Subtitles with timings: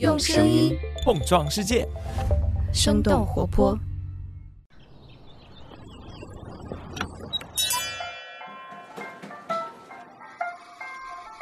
[0.00, 1.86] 用声音碰撞世界，
[2.72, 3.78] 生动活泼。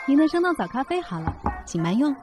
[0.06, 1.34] 您的生动早咖啡好了，
[1.64, 2.14] 请慢用。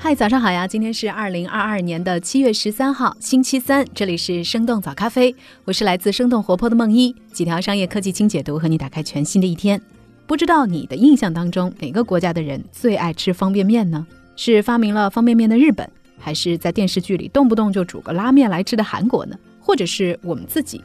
[0.00, 0.66] 嗨，早上好呀！
[0.66, 3.86] 今天是二零二二年的七月十三号，星期三。
[3.94, 5.32] 这里是生动早咖啡，
[5.64, 9.80] 我是来自生动活泼的梦一，几条商业科技轻解读，和你打开全新的一天。
[10.26, 14.04] 不知道你的印象当中，哪个国家的人最爱吃方便面呢？
[14.38, 19.36] 是发明了方便面的日本，还是在电视剧里动不动就煮个拉面来吃的韩国呢？
[19.58, 20.80] 或者是我们自己？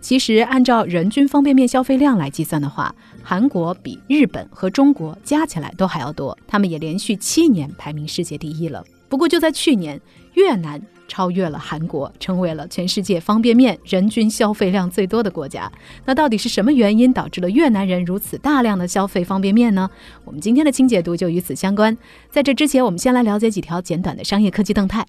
[0.00, 2.92] 其实，按照人均方便面消费量来计算的话，
[3.22, 6.36] 韩国比日本和中国加起来都还要多。
[6.48, 8.84] 他们也连续七年排名世界第一了。
[9.08, 10.00] 不过，就在去年，
[10.34, 15.70] 越南超越了韩国，成为了全世界方便面人均消费量最多的国家。
[16.04, 19.88] 那到底是什么原因导致了越南人如此大量的消费方便面呢？
[20.24, 21.96] 我们今天的清解读就与此相关。
[22.30, 25.06] 在这之前，我们先来了解几条简短的商业科技动态。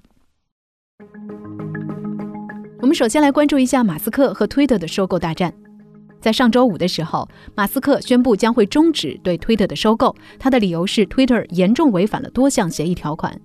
[2.81, 5.53] 我们首先来关注一下马斯克和 Twitter 的收购大战。
[6.21, 13.39] 在上周五的时候，马斯克宣布将会终止对 Twitter 的收购，他的理由是 Twitter 严重违反了多项协议条款。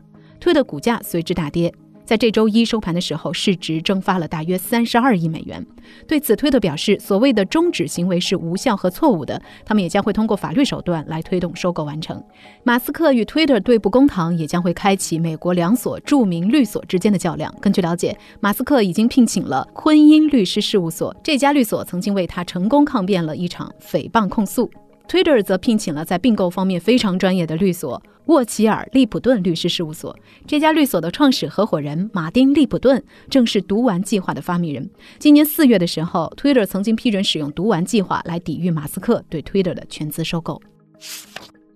[0.45, 1.73] Twitter 股价随之大跌。
[2.05, 5.67] 在这周一收盘的时候，市值蒸发了大约三十二亿美元。
[6.07, 12.23] 对此，推特表示，所谓的终止行为是无效和错误的，他们也将会通过法律手段来推动收购完成。
[12.63, 17.51] 马斯克与推特对簿公堂，也将会开启美国两所著名律所之间的较量。
[17.59, 24.71] 根据了解，马斯克已经聘请了昆音律师事务所，这家律所曾经为他成功抗辩了一场诽谤控诉。
[25.09, 30.17] Twitter 则聘请了在并购方面非常专业的律所沃奇尔利普顿律师事务所。
[30.47, 34.89] 这家律所的创始合伙人马丁利普顿正是读完计划的发明人。
[35.19, 40.61] 今年四月的时候，Twitter 曾经批准使用读完计划来抵御马斯克对 Twitter 的全资收购。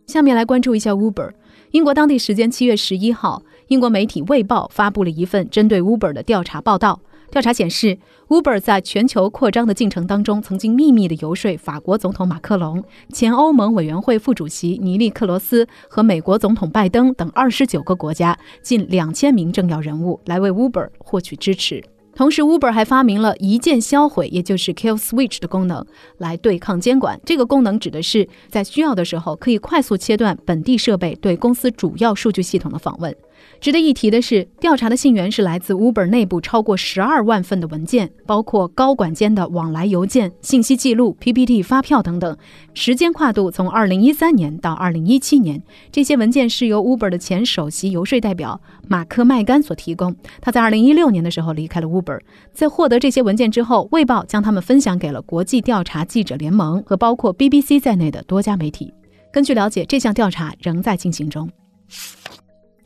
[0.07, 1.31] 下面来关注一下 Uber。
[1.73, 6.99] 英国当地时间七月十一号，英国媒体《卫报》发布了一份针对 Uber 的调查报道。
[7.31, 7.99] 调查显示
[8.29, 12.83] ，Uber 在全球扩张的进程当中，曾经秘密的游说法国总统马克龙、
[13.13, 21.85] 前欧盟委员会副主席尼利克罗斯和美国总统拜登等二十九个国家近两千名政要人物来为 Uber 获取支持。
[22.17, 25.87] 同时，Uber 还发明了一键销毁，也就是 Kill Switch 的功能，
[26.17, 27.21] 来对抗监管。
[27.25, 33.15] 这个功能指的是在需要的时候，可以快速切断本地设备对公司主要数据系统的访问。
[33.61, 42.37] 值得一提的是，调查的信源是来自 Uber 内部超过十二万份的文件，包括高管间的往来邮件、信息记录、PPT、发票等等，
[42.73, 45.61] 时间跨度从二零一三年到二零一七年。
[45.91, 50.15] 这些文件是由 Uber 的前首席游说代表马克麦甘所提供。
[50.41, 52.21] 他在二零一六年的时候离开了 Uber。
[52.53, 58.93] 在获得这些文件之后，卫报将他们分享给了国际调查记者联盟和包括 BBC 在内的多家媒体。
[59.33, 61.51] 根据了解，这项调查仍在进行中。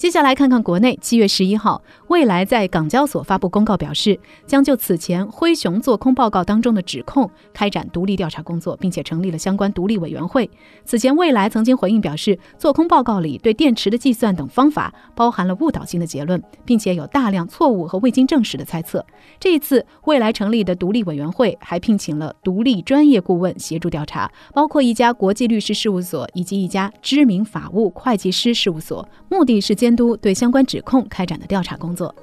[0.02, 4.18] 接下来看看国内，七月十一号，蔚来在港交所发布公告，表示
[4.48, 10.50] 将就此前灰熊做空报告当中的指控开展独立调查工作，并且成立了相关独立委员会。
[10.84, 19.06] 此前，蔚来曾经回应表示，做空报告里对电池的计算等方法包含了误导性的结论，并且有大量错误和未经证实的猜测。
[19.38, 29.91] 这一次，蔚来成立的独立委员会还聘请了独立专业顾问协助调查，包括一家国际律师事务所以及一家知名法务会计师事务所，目的是监。
[29.92, 32.14] 监督对相关指控开展的调查工作。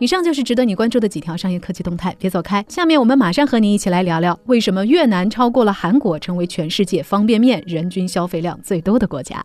[0.00, 2.64] 以上就是值得你关注的几条商业科技动态，别走开。
[2.68, 9.40] 下面我们马上和你一起来聊聊，为什么越南超过了韩国，成为全世界方便面人均消费量最多的国家。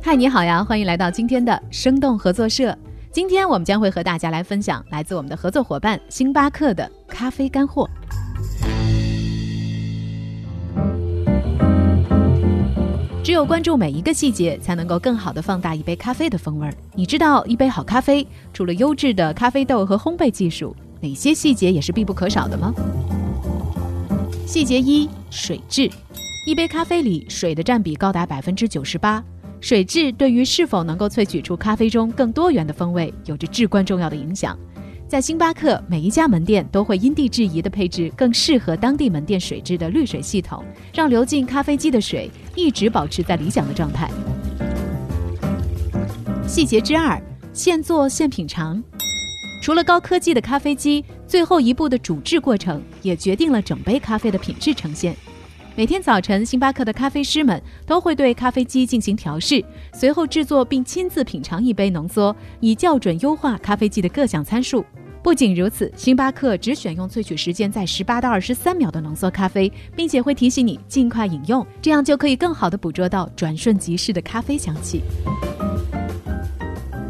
[0.00, 2.78] 嗨，你好呀，欢迎来到今天的生动合作社。
[3.10, 7.90] 今天我们将会和大家来分享来自我们的合作伙伴星巴克的咖啡干货。
[13.22, 16.74] 只有关注每一个细节，才能够更好的放大一杯咖啡的风味儿。
[16.94, 22.72] 你知道，一杯好咖啡除了优质的咖啡豆和烘焙技术，哪些细节也是必不可少的吗？
[24.46, 25.88] 细节一：水质。
[26.46, 29.22] 一杯咖啡里，水的占比高达百分之九十八。
[29.60, 34.58] 水质对于是否能够萃取出咖啡中更多元的风味，有着至关重要的影响。
[35.10, 40.64] 在星巴克，每一家门店都会因地制宜地配置更适合当地门店水质的滤水系统，
[40.94, 44.08] 让流进咖啡机的水一直保持在理想的状态。
[46.46, 47.20] 细节之二：
[47.52, 48.80] 现做现品尝。
[49.60, 55.16] 除了高科技的咖啡机，最后一步的煮制过程也决定了整杯咖啡的品质呈现。
[55.74, 64.84] 每天早晨，星巴克的咖啡师们都会对咖啡机进行调试，随后制作并亲自品尝一杯浓缩，以校准优化咖啡机的各项参数。
[65.22, 75.02] 不仅如此，星巴克只选用萃取时间在十八到二十三秒的浓缩咖啡，并且会提醒你尽快饮用，这样就可以更好的捕捉到转瞬即逝的咖啡香气。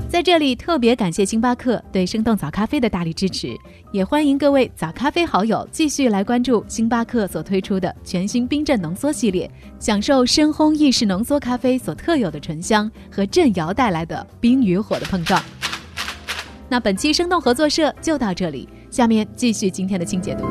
[0.08, 3.56] 在这里特别感谢星巴克对生动早咖啡的大力支持，
[3.92, 9.48] 也欢迎各位早咖啡好友继续来关注星巴克所推出的全新冰镇浓缩系列，
[9.78, 15.40] 享受深烘意式浓缩咖啡所特有的醇香和震摇带来的冰与火的碰撞。
[16.70, 20.44] 那本期生动合作社就到这里，下面继续今天的清解读。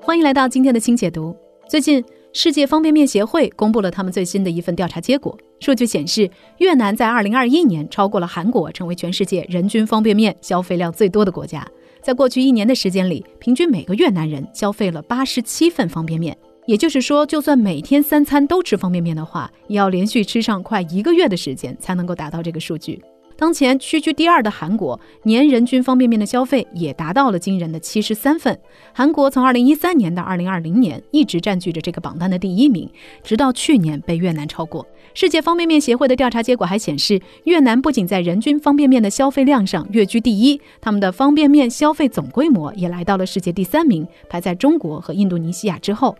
[0.00, 1.36] 欢迎来到今天的清解读。
[1.68, 2.04] 最近。
[2.32, 5.34] 世界方便面协会公布了他们最新的一份调查结果。
[5.58, 11.66] 数据显示，越南在2021年超过了韩国，成为全世界人均方便面消费量最多的国家。
[12.02, 16.36] 在过去一年的时间里，平均每个越南人消费了87份方便面。
[16.66, 23.00] 也就是说，就算每天三餐都吃方便面的话，也要连续吃上快一个月的时间才能够达到这个数据。
[23.38, 28.58] 当前屈居第二的韩国，年人均方便面的消费也达到了惊人的七十三份。
[28.94, 32.88] 韩国从二零一三年到二零二零年一直占据着这个榜单的第一名，
[33.22, 34.86] 直到去年被越南超过。
[35.12, 46.16] 世界方便面协会的调查结果还显示，越南不仅在人均方便面的消费量上跃居第一，他们的方便面消费总规模也来到了世界第三名，排在中国和印度尼西亚之后。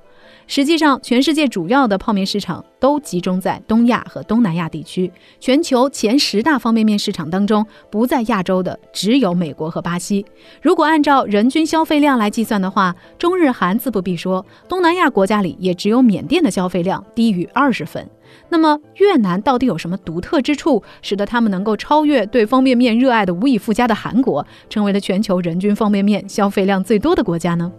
[0.46, 5.10] 实际上，全世界主要的泡面市场都集中在东亚和东南亚地区。
[5.40, 10.24] 全球前十大方便面市场当中，不在亚洲的只有美国和巴西。
[10.62, 18.08] 如果按照人均消费量来计算的话，中日韩自不必说，东南亚国家里也只有缅甸的消费量低于二十分。
[18.48, 27.72] 那么，越南到底有什么独特之处，使得他们能够超越对方便面热爱的无以复加的韩国，成为了全球人均方便面消费量最多的国家呢？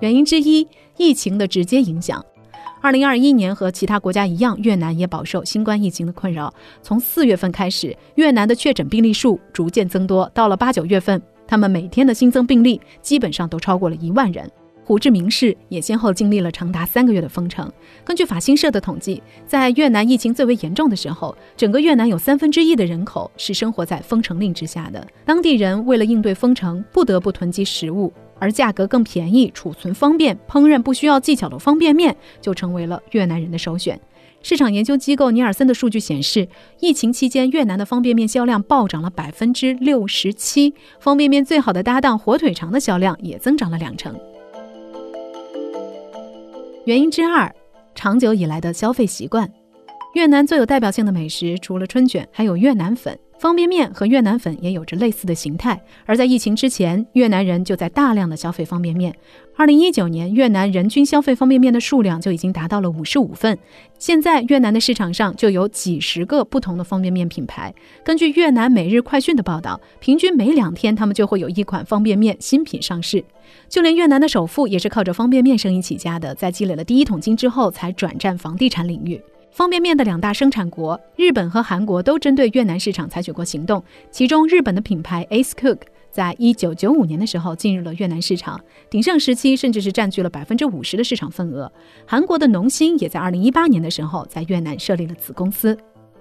[0.00, 0.66] 原因之一，
[0.96, 2.24] 疫情的直接影响。
[2.80, 6.52] 二零二一年和其他国家一样，越南也饱受新冠疫情的困扰。
[6.80, 14.48] 从四月份开始，越南的确诊病例数逐渐增多，到了八九月份，他们每天的新增病例基本上都超过了一万人。
[14.84, 17.70] 胡志明市也先后经历了长达三个月的封城。
[18.04, 25.06] 根据法新社的统计，在越南疫情最为严重的时候，整个越南有三分之一的人口是生活在封城令之下的。
[25.26, 28.10] 当地人为了应对封城，不得不囤积食物。
[28.38, 34.00] 而价格更便宜、储存方便、烹饪不需要技巧的方便面，就成为了越南人的首选。
[34.40, 36.46] 市场研究机构尼尔森的数据显示，
[36.78, 44.14] 疫情期间越南的方便面销量暴涨了百分之六十七，方便面最好的搭档火腿肠的销量也增长了两成。
[46.84, 47.52] 原因之二，
[47.94, 49.52] 长久以来的消费习惯。
[50.14, 53.18] 越南最有代表性的美食，除了春卷，还有越南粉。
[53.38, 59.14] 方便面和越南粉也有着类似的形态，而在疫情之前，越南人就在大量的消费方便面。
[59.56, 63.56] 二零一九年，越南人均消费方便面的数量就已经达到了五十五份。
[63.96, 67.72] 现在，越南的市场上就有几十个不同的方便面品牌。
[68.04, 73.24] 根据越南每日快讯的报道，平均每两天他们就会有一款方便面新品上市。
[73.68, 79.20] 就连越南的首富也是靠着方便面生意起家的，在积累了第一桶金之后，才转战房地产领域。
[79.58, 85.78] 方便面的两大生产国日本和韩国都针对越南市场采取过行动，其中日本的品牌 Ace Cook
[86.12, 91.68] 在一九九五年的时候进入了越南市场，鼎盛时期甚至是占据了百分之五十的市场份额。
[92.06, 95.76] 韩国的农心也在二零一八年的时候在越南设立了子公司。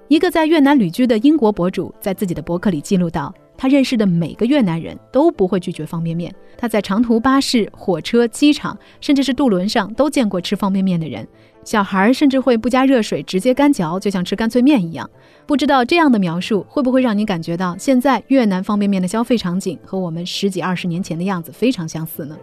[0.07, 3.31] 一个在越南旅居的英国博主在自己的博客里记录到。
[3.59, 6.31] 他认识的每个越南人都不会拒绝方便面。
[6.59, 11.27] 他在长途巴士、火车、机场，甚至是渡轮上都见过吃方便面的人。
[11.67, 15.09] 小孩甚至会不加热水直接干嚼，就像吃干脆面一样。
[15.45, 22.37] 不知道这样的描述会不会让你感觉到现在越南方便面的消费场景和我们十几二十年前的样子非常相似呢？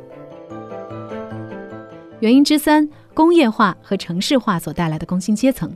[2.21, 5.75] 原因之三：工业化和城市化所带来的工薪阶层。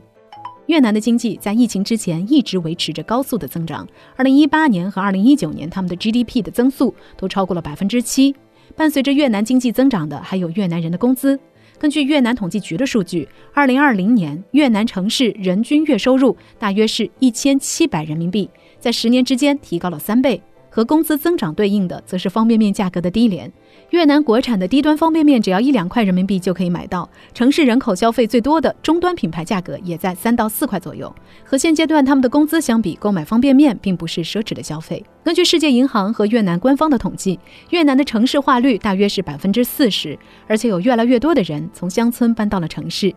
[0.67, 3.87] 越南的经济在疫情之前一直维持着高速的增长。
[4.15, 8.35] 二零一八年和二零一九年，他们的 GDP 的增速都超过了百分之七。
[8.75, 11.39] 伴随着越南经济增长的，还有越南人的工资。
[11.79, 20.41] 根据越南统计局的数据，二零二零年越南城市人均月收入大约是一千七百人民币，在十年之间提高了三倍。
[20.71, 23.51] 和工资增长对应的，则是方便面价格的低廉。
[23.89, 31.13] 越南国产的低端方便面只要一两块人民币就可以买到，城市人口消费最多的中端品牌价格也在三到四块左右。
[31.43, 35.03] 和现阶段他们的工资相比，购买方便面并不是奢侈的消费。
[35.23, 37.39] 根据世界银行和越南官方的统计，
[37.71, 40.17] 越南的城市化率大约是百分之四十，
[40.47, 43.11] 而且有越来越多的人从乡村搬到了城市。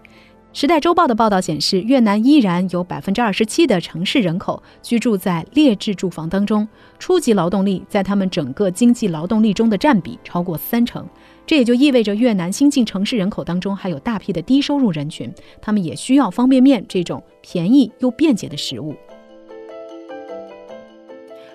[0.55, 6.69] 时代周报的报道显示，越南依然有百分之二十七的城市人口居住在劣质住房当中，
[6.99, 11.09] 初级劳动力在他们整个经济劳动力中的占比超过三成。
[11.47, 15.33] 这也就意味着越南新进城市人口当中还有大批的低收入人群，
[15.63, 18.95] 他们也需要方便面这种便宜又便捷的食物。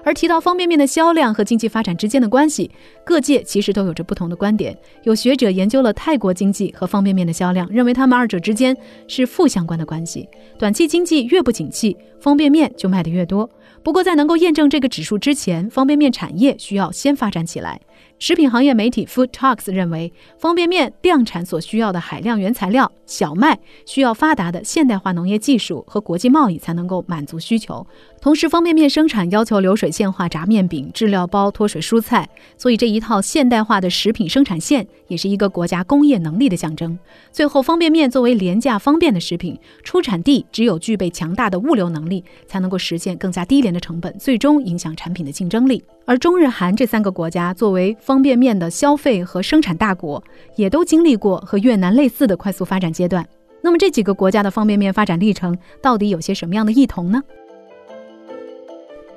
[0.07, 2.71] 而提到方便面的销量和经济发展之间的关系，
[3.03, 4.73] 各界其实都有着不同的观点。
[5.03, 8.73] 有学者研究了泰国经济和方便面的销量，认为他们二者之间
[9.09, 10.25] 是负相关的关系。
[10.57, 13.49] 短期经济越不景气，方便面就卖得越多。
[13.83, 17.77] 不过，在能够验证这个指数之前，方便面产业需要先发展起来。
[18.19, 27.85] 食品行业媒体 Food Talks 认为，方便面量产所需要的海量原材料小麦，需要发达的现代化农业技术和国际贸易才能够满足需求。
[28.19, 36.97] 同时，方便面生产要求流水线化炸面饼、制料包、脱水蔬菜，所以这一套现代化的食品生产线也是一个国家工业能力的象征。
[37.31, 45.81] 最后，方便面作为廉价方便的食品，出产地只有具备强大的物流能力，才能够实现更加低廉的成本，最终影响产品的竞争力。
[46.05, 50.21] 而中日韩这三个国家作为方便面的消费和生产大国，
[50.55, 53.25] 也都经历过和越南类似的快速发展阶段。
[53.61, 57.21] 那么这几个国家的方便面发展历程到底有些什么样的异同呢？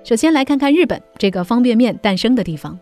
[0.03, 2.79] 首先来看看日本这个方便面诞生的地方。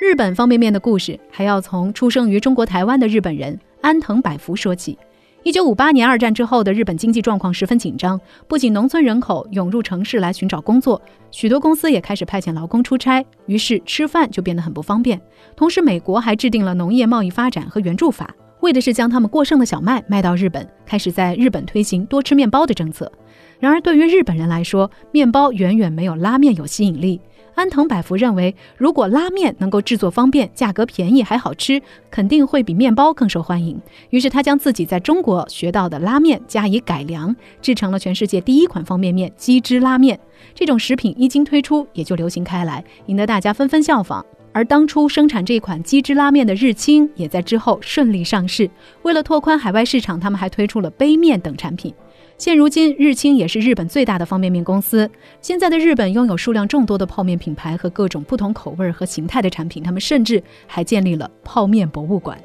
[0.00, 4.98] 日本方便面的故事还要从出生于中国台湾的日本人安藤百福说起。
[5.44, 15.20] 一九五八年二战之后的日本经济状况十分紧张，不仅农村人口涌入城市来寻找工作，许多公司也开始派遣劳工出差，于是吃饭就变得很不方便。
[15.54, 23.10] 同时，美国还制定了农业贸易发展和援助法，为的是将他们过剩的小麦卖到日本，开始在日本推行多吃面包的政策。
[23.58, 27.20] 然而，对于日本人来说，面包远远没有拉面有吸引力。
[27.54, 33.80] 安藤百福认为，如果拉面能够制作方便、价格便宜还好吃，肯定会比面包更受欢迎。
[34.10, 40.20] 于是他将自己在中国学到的拉面加以改良，制成了全世界第一款方便面——鸡汁拉面。
[40.54, 44.22] 这种食品一经推出，也就流行开来，引得大家纷纷效仿。
[44.52, 48.68] 而当初生产这款鸡汁拉面的日清，也在之后顺利上市。
[49.02, 51.94] 为了拓宽海外市场，他们还推出了杯面等产品。
[52.38, 55.10] 现如今，日清也是日本最大的方便面公司。
[55.40, 62.38] 现在的日本拥有数量众多的泡面品牌和各种不同口味和形态的产品，他们甚至还建立了泡面博物馆。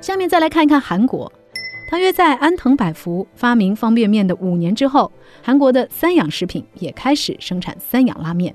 [0.00, 1.30] 下面再来看一看韩国，
[1.90, 5.10] 大约在安藤百福发明方便面的五年之后，
[5.42, 8.54] 韩国的三养食品也开始生产三养拉面。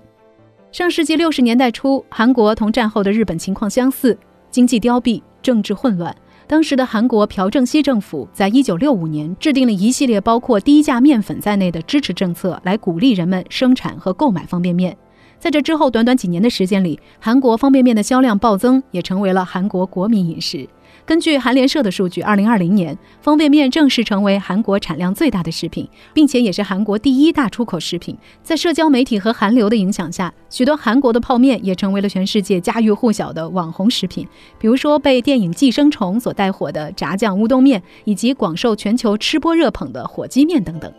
[0.72, 4.18] 上世纪六十年代初，韩国同战后的日本情况相似，
[4.50, 6.16] 经济凋敝，政治混乱。
[6.48, 14.98] 当时的韩国朴正熙政府在一九六五年制定了一系列包括低价面粉在内的支持政策，来鼓励人们生产和购买方便面。
[15.40, 20.68] 在这之后，短短几年的时间里，韩国方便面的销量暴增，也成为了韩国国民饮食。
[21.06, 28.16] 根据韩联社的数据，二零二零年方便面正式成为韩国产量最大的食品，并且也是韩国第一大出口食品。
[28.44, 34.28] 在社交媒体和韩流的影响下，许多韩国的泡面也成为了全世界家喻户晓的网红食品。
[34.58, 40.92] 比如说被电影《寄生虫》所带火的炸酱乌冬面，以及广受全球吃播热捧的火鸡面等等。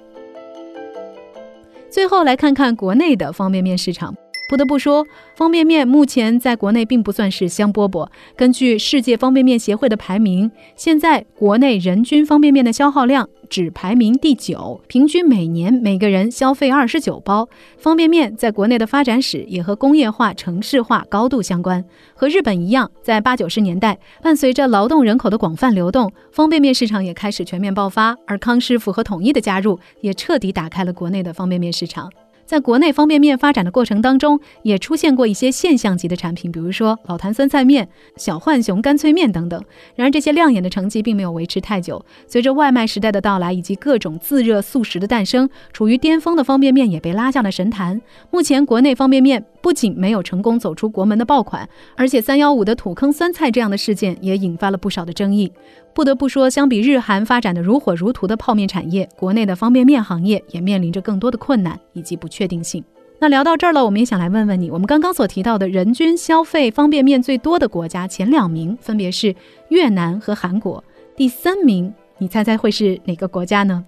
[1.89, 4.15] 最后来看看国内的方便面市场。
[4.53, 8.07] 不得不说，方便面目前在国内并不算是香饽饽。
[8.37, 17.49] 根据世界方便面协会的排名，现在国内人均方便面的消耗量只排名第九，平均每年每个人消费二十九包。
[17.79, 21.83] 方便面在国内的发展史也和工业化、城市化高度相关。
[22.13, 28.15] 和日本一样，在八九十年代，伴随着劳动人口的广泛流动，方便面市场也开始全面爆发。
[28.27, 32.13] 而康师傅和统一的加入，也彻底打开了国内的方便面市场。
[32.53, 39.65] 在国内方便面发展的过程当中，也出现过一些现象级的产品，比如说老坛酸菜面、小浣熊干脆面等等。
[39.95, 42.05] 然而，这些亮眼的成绩并没有维持太久。
[42.27, 48.03] 随着外卖时代的到来以及各种自热速食的诞生，处于巅峰的方便面也被拉下了神坛。
[48.31, 55.51] 目前，国内方便面不仅没有成功走出国门的爆款，而且三幺五的土坑酸菜这样的事件也引发了不少的争议。
[55.95, 62.83] 不得不说，相比日韩发展的如火如荼的泡面产业，国内的方便面行业也面临着更多的困难以及不确定性。
[63.19, 69.33] 那聊到这儿了，我们也想来问问你，我们刚刚所提到的人均消费方便面最多的国家前两名分别是
[69.69, 70.83] 越南和韩国，
[71.15, 73.85] 第三名你猜猜会是哪个国家呢？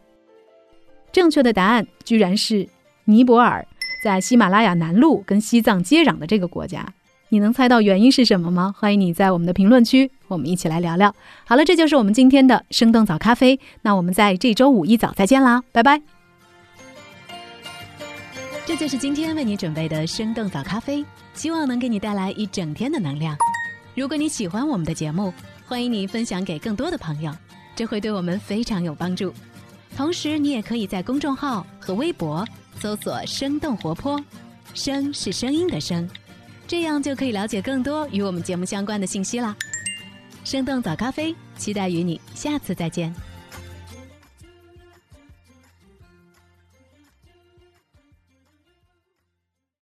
[1.11, 2.69] 正确的答案居然是
[3.04, 3.66] 尼泊尔，
[4.05, 6.87] 在喜马拉雅南麓跟西藏接壤的这个国家。
[7.31, 8.75] 你能猜到原因是什么吗？
[8.79, 11.15] 欢迎你在我们的评论区，我们一起来聊聊。
[11.47, 13.59] 好了，这就是我们今天的生动早咖啡。
[13.81, 16.03] 那我们在这周五一早再见啦，拜拜。
[18.67, 23.35] 这就是今天为你准备的生动早咖啡，希望能给你带来一整天的能量。
[23.95, 25.33] 如果你喜欢我们的节目，
[25.65, 27.35] 欢迎你分享给更多的朋友。
[27.75, 29.33] 这会对我们非常有帮助。
[29.97, 32.47] 同时，你也可以在公众号和微博
[32.81, 34.23] 搜索“生动活泼”，
[34.75, 36.09] 声是声音的声，
[36.66, 39.57] 这样就可以了解更多与我们节目相关的信息啦。
[40.45, 43.14] 生动早咖啡，期待与你下次再见。